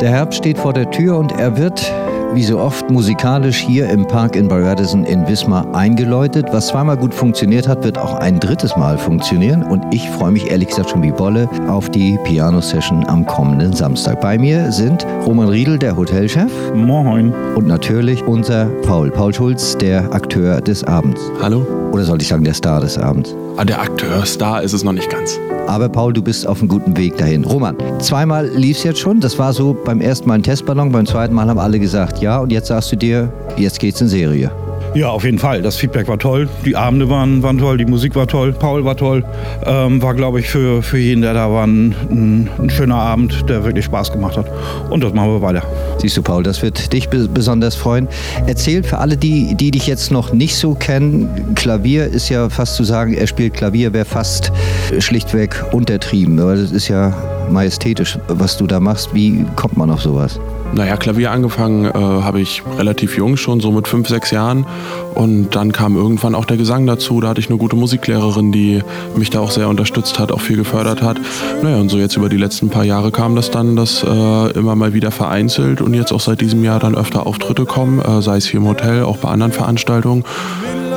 [0.00, 1.92] Der Herbst steht vor der Tür und er wird
[2.32, 6.46] wie so oft musikalisch hier im Park in Barradison in Wismar eingeläutet.
[6.52, 9.64] Was zweimal gut funktioniert hat, wird auch ein drittes Mal funktionieren.
[9.64, 14.20] Und ich freue mich ehrlich gesagt schon wie Bolle auf die Piano-Session am kommenden Samstag.
[14.20, 16.52] Bei mir sind Roman Riedel, der Hotelchef.
[16.74, 17.32] Moin.
[17.56, 19.10] Und natürlich unser Paul.
[19.10, 21.20] Paul Schulz, der Akteur des Abends.
[21.42, 21.66] Hallo.
[21.90, 23.34] Oder sollte ich sagen, der Star des Abends?
[23.56, 25.40] Ah, der Akteur, Star ist es noch nicht ganz.
[25.68, 27.44] Aber Paul, du bist auf einem guten Weg dahin.
[27.44, 29.20] Roman, zweimal lief es jetzt schon.
[29.20, 32.38] Das war so beim ersten Mal ein Testballon, beim zweiten Mal haben alle gesagt ja.
[32.38, 34.50] Und jetzt sagst du dir, jetzt geht's in Serie.
[34.94, 35.62] Ja, auf jeden Fall.
[35.62, 36.48] Das Feedback war toll.
[36.64, 39.24] Die Abende waren, waren toll, die Musik war toll, Paul war toll.
[39.64, 43.64] Ähm, war, glaube ich, für, für jeden, der da war, ein, ein, schöner Abend, der
[43.64, 44.46] wirklich Spaß gemacht hat.
[44.90, 45.62] Und das machen wir weiter.
[45.98, 48.08] Siehst du, Paul, das wird dich besonders freuen.
[48.46, 52.76] Erzähl für alle, die, die dich jetzt noch nicht so kennen, Klavier ist ja fast
[52.76, 54.52] zu sagen, er spielt Klavier, wäre fast
[54.98, 56.40] schlichtweg untertrieben.
[56.40, 57.12] Aber das ist ja
[57.50, 59.14] majestätisch, was du da machst.
[59.14, 60.40] Wie kommt man auf sowas?
[60.72, 64.66] Naja, Klavier angefangen äh, habe ich relativ jung schon, so mit fünf, sechs Jahren.
[65.14, 67.20] Und dann kam irgendwann auch der Gesang dazu.
[67.20, 68.82] Da hatte ich eine gute Musiklehrerin, die
[69.16, 71.18] mich da auch sehr unterstützt hat, auch viel gefördert hat.
[71.62, 74.76] Naja, und so jetzt über die letzten paar Jahre kam das dann, dass äh, immer
[74.76, 78.36] mal wieder vereinzelt und jetzt auch seit diesem Jahr dann öfter Auftritte kommen, äh, sei
[78.36, 80.24] es hier im Hotel, auch bei anderen Veranstaltungen.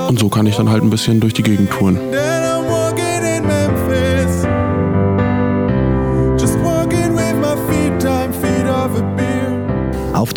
[0.07, 1.97] Und so kann ich dann halt ein bisschen durch die Gegend touren.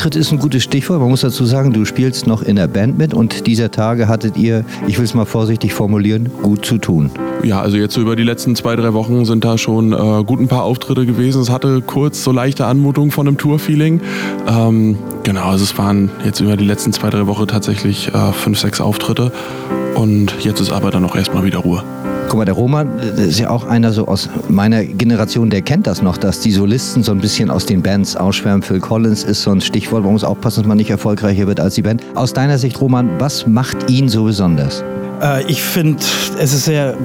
[0.04, 1.00] Auftritt ist ein gutes Stichwort.
[1.00, 4.36] Man muss dazu sagen, du spielst noch in der Band mit und dieser Tage hattet
[4.36, 7.10] ihr, ich will es mal vorsichtig formulieren, gut zu tun.
[7.42, 10.48] Ja, also jetzt über die letzten zwei, drei Wochen sind da schon äh, gut ein
[10.48, 11.40] paar Auftritte gewesen.
[11.40, 14.02] Es hatte kurz so leichte Anmutung von einem Tour-Feeling.
[14.46, 18.58] Ähm, genau, also es waren jetzt über die letzten zwei, drei Wochen tatsächlich äh, fünf,
[18.58, 19.32] sechs Auftritte.
[19.94, 21.82] Und jetzt ist aber dann auch erstmal wieder Ruhe.
[22.28, 26.02] Guck mal, der Roman ist ja auch einer so aus meiner Generation, der kennt das
[26.02, 28.62] noch, dass die Solisten so ein bisschen aus den Bands ausschwärmen.
[28.62, 31.74] Phil Collins ist so ein Stichwort, man muss aufpassen, dass man nicht erfolgreicher wird als
[31.74, 32.02] die Band.
[32.14, 34.82] Aus deiner Sicht, Roman, was macht ihn so besonders?
[35.22, 36.02] Äh, ich finde,
[36.38, 36.96] es ist sehr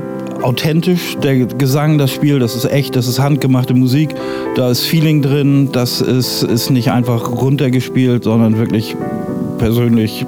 [0.41, 4.15] authentisch, der Gesang, das Spiel, das ist echt, das ist handgemachte Musik,
[4.55, 8.95] da ist Feeling drin, das ist, ist nicht einfach runtergespielt, sondern wirklich
[9.57, 10.25] persönlich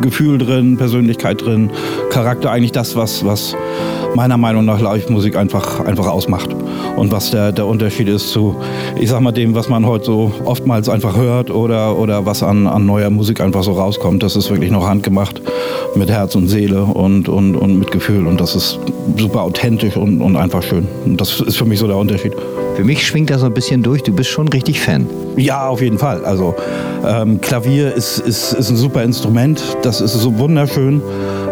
[0.00, 1.70] Gefühl drin, Persönlichkeit drin,
[2.10, 3.54] Charakter, eigentlich das, was, was
[4.14, 6.50] meiner Meinung nach Live-Musik einfach, einfach ausmacht.
[6.96, 8.56] Und was der, der Unterschied ist zu,
[8.98, 12.66] ich sag mal, dem, was man heute so oftmals einfach hört oder, oder was an,
[12.66, 14.22] an neuer Musik einfach so rauskommt.
[14.22, 15.40] Das ist wirklich noch handgemacht
[15.94, 18.26] mit Herz und Seele und, und, und mit Gefühl.
[18.26, 18.78] Und das ist
[19.16, 20.86] super authentisch und, und einfach schön.
[21.04, 22.34] Und das ist für mich so der Unterschied.
[22.76, 24.02] Für mich schwingt das so ein bisschen durch.
[24.02, 25.06] Du bist schon richtig Fan.
[25.36, 26.24] Ja, auf jeden Fall.
[26.24, 26.54] Also
[27.06, 29.62] ähm, Klavier ist, ist, ist ein super Instrument.
[29.82, 31.02] Das ist so wunderschön.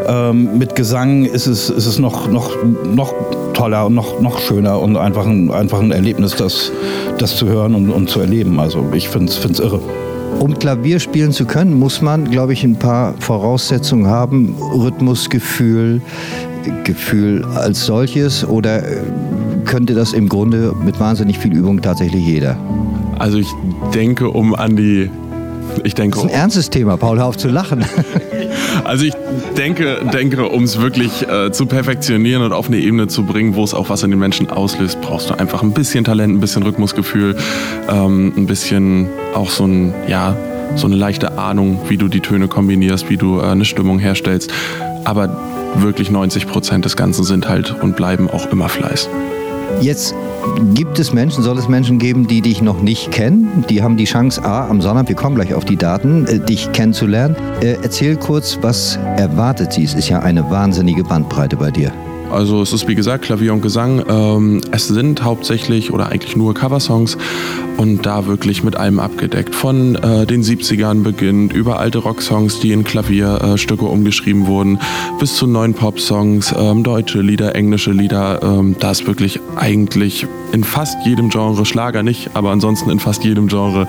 [0.08, 2.52] Ähm, mit Gesang ist es, ist es noch, noch,
[2.84, 3.14] noch
[3.54, 6.70] toller und noch, noch schöner und einfach ein, einfach ein Erlebnis, das,
[7.18, 8.60] das zu hören und, und zu erleben.
[8.60, 9.80] Also ich finde es irre.
[10.38, 14.54] Um Klavier spielen zu können, muss man, glaube ich, ein paar Voraussetzungen haben.
[14.74, 16.02] Rhythmusgefühl,
[16.84, 18.98] Gefühl als solches oder äh,
[19.64, 22.56] könnte das im Grunde mit wahnsinnig viel Übung tatsächlich jeder?
[23.18, 23.48] Also ich
[23.94, 25.10] denke, um an die...
[25.84, 27.84] Ich denke, das ist ein ernstes Thema, Paul, hör auf zu lachen.
[28.84, 29.14] Also ich
[29.56, 33.64] denke, denke um es wirklich äh, zu perfektionieren und auf eine Ebene zu bringen, wo
[33.64, 36.62] es auch was in den Menschen auslöst, brauchst du einfach ein bisschen Talent, ein bisschen
[36.62, 37.36] Rhythmusgefühl,
[37.88, 40.36] ähm, ein bisschen auch so ein, ja,
[40.74, 44.52] so eine leichte Ahnung, wie du die Töne kombinierst, wie du äh, eine Stimmung herstellst.
[45.04, 45.40] Aber
[45.76, 49.08] wirklich 90 Prozent des Ganzen sind halt und bleiben auch immer Fleiß.
[49.80, 50.14] Jetzt
[50.74, 53.64] gibt es Menschen, soll es Menschen geben, die dich noch nicht kennen?
[53.68, 56.72] Die haben die Chance, A, am Sonnabend, wir kommen gleich auf die Daten, äh, dich
[56.72, 57.36] kennenzulernen.
[57.60, 59.84] Äh, erzähl kurz, was erwartet sie?
[59.84, 61.92] Es ist ja eine wahnsinnige Bandbreite bei dir.
[62.30, 64.02] Also es ist wie gesagt Klavier und Gesang.
[64.08, 67.16] Ähm, es sind hauptsächlich oder eigentlich nur Coversongs
[67.76, 69.54] und da wirklich mit allem abgedeckt.
[69.54, 74.78] Von äh, den 70ern beginnt, über alte Rocksongs, die in Klavierstücke äh, umgeschrieben wurden,
[75.18, 78.42] bis zu neuen Popsongs, ähm, deutsche Lieder, englische Lieder.
[78.42, 83.24] Ähm, da ist wirklich eigentlich in fast jedem Genre, Schlager nicht, aber ansonsten in fast
[83.24, 83.86] jedem Genre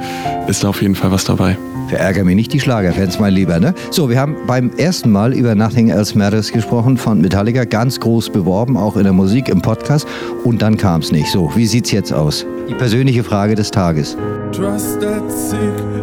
[0.48, 1.58] ist da auf jeden Fall was dabei.
[1.88, 3.60] Verärger mir nicht die Schlagerfans, mein Lieber.
[3.62, 3.74] Ne?
[3.92, 8.27] So, wir haben beim ersten Mal über Nothing Else Matters gesprochen von Metallica, ganz groß
[8.30, 10.08] beworben, auch in der Musik, im Podcast.
[10.44, 11.32] Und dann kam es nicht.
[11.32, 12.46] So, wie sieht's jetzt aus?
[12.70, 14.18] Die persönliche Frage des Tages.
[14.52, 15.58] Trust that sick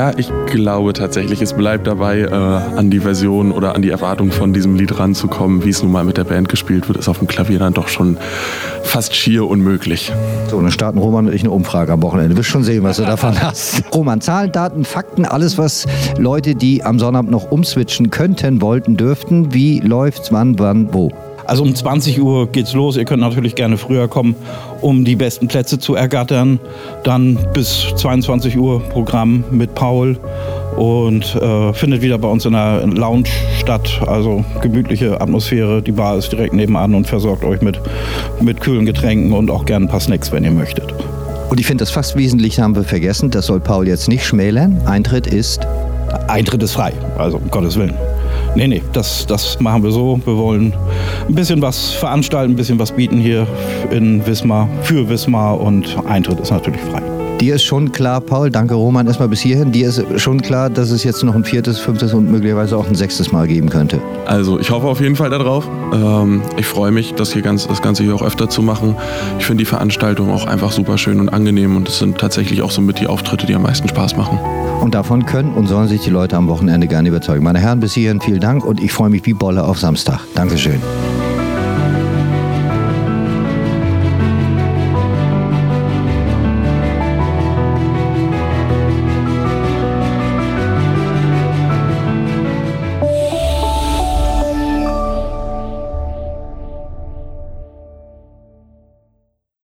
[0.00, 4.32] Ja, ich glaube tatsächlich, es bleibt dabei, äh, an die Version oder an die Erwartung
[4.32, 7.18] von diesem Lied ranzukommen, wie es nun mal mit der Band gespielt wird, ist auf
[7.18, 8.16] dem Klavier dann doch schon
[8.82, 10.10] fast schier unmöglich.
[10.48, 12.30] So, dann starten Roman und ich eine Umfrage am Wochenende.
[12.30, 13.82] Du wirst schon sehen, was du davon hast.
[13.94, 15.86] Roman, Zahlen, Daten, Fakten, alles, was
[16.16, 19.52] Leute, die am Sonnabend noch umswitchen könnten, wollten, dürften.
[19.52, 21.10] Wie läuft's, wann, wann, wo?
[21.50, 22.96] Also um 20 Uhr geht's los.
[22.96, 24.36] Ihr könnt natürlich gerne früher kommen,
[24.80, 26.60] um die besten Plätze zu ergattern.
[27.04, 30.18] Dann bis 22 Uhr Programm mit Paul
[30.76, 33.28] und äh, findet wieder bei uns in der Lounge
[33.58, 34.00] statt.
[34.06, 35.82] Also gemütliche Atmosphäre.
[35.82, 37.80] Die Bar ist direkt nebenan und versorgt euch mit,
[38.40, 40.94] mit kühlen Getränken und auch gerne ein paar Snacks, wenn ihr möchtet.
[41.50, 43.30] Und ich finde, das fast Wesentliche haben wir vergessen.
[43.30, 44.80] Das soll Paul jetzt nicht schmälern.
[44.86, 45.66] Eintritt ist.
[46.28, 47.94] Eintritt ist frei, also um Gottes Willen.
[48.54, 50.20] Nee, nee, das, das machen wir so.
[50.24, 50.74] Wir wollen
[51.28, 53.46] ein bisschen was veranstalten, ein bisschen was bieten hier
[53.90, 57.09] in Wismar, für Wismar und Eintritt ist natürlich frei.
[57.40, 60.90] Dir ist schon klar, Paul, danke Roman erstmal bis hierhin, dir ist schon klar, dass
[60.90, 63.98] es jetzt noch ein viertes, fünftes und möglicherweise auch ein sechstes Mal geben könnte.
[64.26, 65.66] Also ich hoffe auf jeden Fall darauf.
[65.94, 68.94] Ähm, ich freue mich, das, hier ganz, das Ganze hier auch öfter zu machen.
[69.38, 72.70] Ich finde die Veranstaltung auch einfach super schön und angenehm und es sind tatsächlich auch
[72.70, 74.38] so mit die Auftritte, die am meisten Spaß machen.
[74.82, 77.42] Und davon können und sollen sich die Leute am Wochenende gerne überzeugen.
[77.42, 80.20] Meine Herren, bis hierhin vielen Dank und ich freue mich wie Bolle auf Samstag.
[80.34, 80.80] Dankeschön.